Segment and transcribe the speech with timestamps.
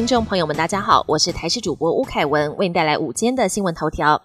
[0.00, 4.22] 听众朋友们，大家好，我是台视主播吴凯文，为您带来午间的新闻头条。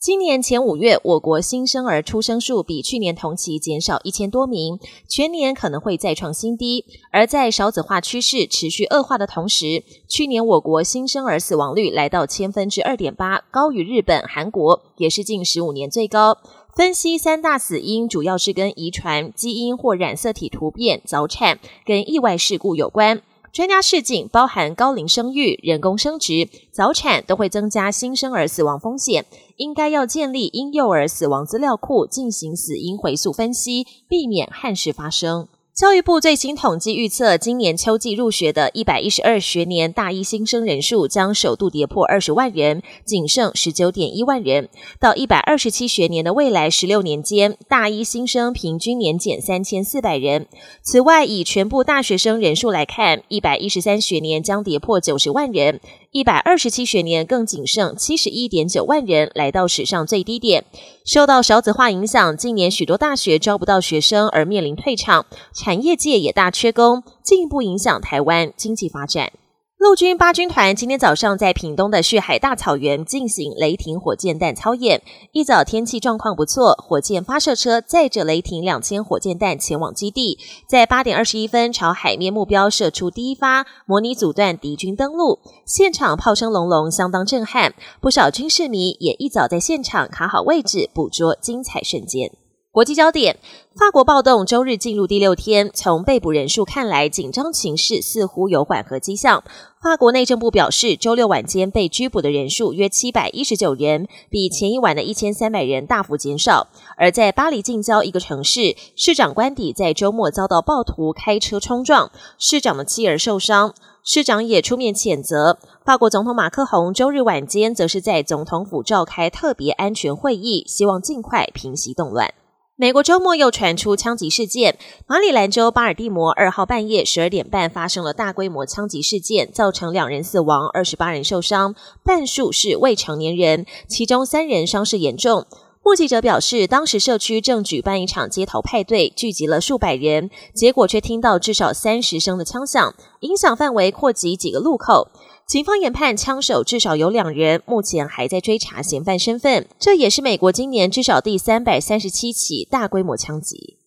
[0.00, 6.86] 今年前五月，我国新生儿出生数比去年同期减少一千多名，全年可能会再创新低。
[7.12, 16.38] 而在少子化趋势持续恶化的同时，去年我国新生儿死亡率来到千分之二点八，高于日本、韩国，也是近十五年最高。
[16.74, 23.20] 分析三大死因，主要是跟遗传、基因或染色体突变、早产跟意外事故有关。
[23.58, 29.26] 专家示警，包含高龄生育、人工生殖、早产，都会增加新生儿死亡风险。
[29.56, 35.48] 应该要建立婴幼儿死亡资料库，进行死因回溯分析，避免憾事发生。
[35.78, 44.68] 教育部最新统计预测，今年秋季入学的一百一十二学年大一新生人数将首度跌破二十万人，仅剩十九点一万人。
[44.98, 50.48] 到一百二十七学年的未来十六年间，大一新生平均年减三千四百人。
[50.82, 55.78] 此外，以全部大学生人数来看，一百一十三学年将跌破九十万人。
[56.10, 60.64] 一百二十七学年更仅剩七十一点九万人，来到史上最低点。
[61.04, 65.26] 受到少子化影响，今年许多大学招不到学生，而面临退场，
[65.68, 69.30] 产业界也大缺工，进一步影响台湾经济发展。
[69.76, 75.02] 陆军八军团今天早上在屏东的旭海大草原进行雷霆火箭弹操演。
[75.32, 85.38] 一早天气状况不错，火箭发射车载着雷霆两千火箭弹前往基地，在八点二十一分朝海面目标射出第一发，模拟阻断敌军登陆。
[85.66, 87.74] 现场炮声隆隆，相当震撼。
[88.00, 92.32] 不少军事迷也一早在现场卡好位置，捕捉精彩瞬间。
[92.78, 93.36] 国际焦点：
[93.74, 99.42] 法国暴动周日进入第六天，从被捕人数看来，紧张情势似乎有缓和迹象。
[99.82, 106.68] 法国内政部表示，周六晚间被拘捕的人数约七百一十九人，比前一晚的一千三百人大幅减少。
[106.96, 115.58] 而在巴黎近郊一个城市，市长官邸在周末遭到暴徒开车冲撞，市长的妻儿受伤，市长也出面谴责。
[115.84, 122.32] 法国总统马克宏周日晚间则是在总统府召开特别安全会议，希望尽快平息动乱。
[122.80, 124.78] 美国周末又传出枪击事件，
[125.08, 131.74] 马里兰州巴尔的摩二号半夜十二点半发生了大规模枪击事件，造成两人死亡，二十八人受伤，
[132.04, 135.44] 半数是未成年人，其中三人伤势严重。
[135.82, 145.08] 目击者表示，当时社区正举办一场街头派对，聚集了数百人，结果却听到至少三十声的枪响，影响范围扩及几个路口。
[145.46, 149.66] 警方研判枪手至少有两人，目前还在追查嫌犯身份。
[149.78, 153.77] 这也是美国今年至少第三百三十七起大规模枪击。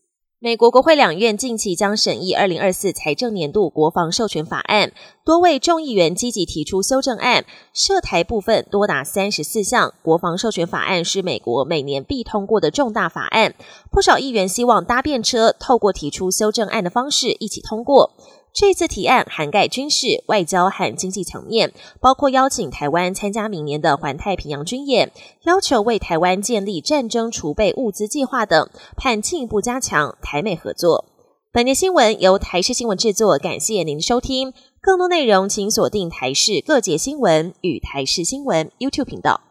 [0.44, 4.92] 美国国会两院近期将审议二零二四财政年度国防授权法案，
[5.24, 9.94] 多位众议员积极提出修正案，涉台部分多达三十四项。
[10.02, 13.54] 国防授权法案是美国每年必通过的重大法案，
[13.92, 18.10] 不少议员希望搭便车，透过提出修正案的方式一起通过。
[18.54, 25.12] 这次提案涵盖军事、外交和经济层面，包括邀请台湾参加明年的环太平洋军演，
[25.44, 31.06] 要求为台湾建立战争储备物资计划等，盼进一步加强台美合作。
[31.54, 34.54] 本节新闻由台视新闻制作，感谢您的收听。
[34.82, 39.42] 更多内容请锁定台视各节新闻与台视新闻 YouTube 频道。